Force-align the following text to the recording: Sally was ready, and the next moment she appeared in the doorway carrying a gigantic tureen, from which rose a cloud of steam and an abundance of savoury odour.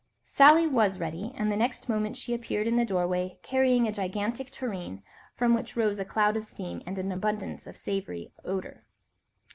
Sally 0.25 0.65
was 0.65 0.99
ready, 0.99 1.31
and 1.37 1.51
the 1.51 1.55
next 1.55 1.87
moment 1.87 2.17
she 2.17 2.33
appeared 2.33 2.65
in 2.65 2.75
the 2.75 2.85
doorway 2.85 3.37
carrying 3.43 3.87
a 3.87 3.91
gigantic 3.91 4.49
tureen, 4.49 5.03
from 5.35 5.53
which 5.53 5.77
rose 5.77 5.99
a 5.99 6.05
cloud 6.05 6.35
of 6.35 6.43
steam 6.43 6.81
and 6.87 6.97
an 6.97 7.11
abundance 7.11 7.67
of 7.67 7.77
savoury 7.77 8.33
odour. 8.43 8.83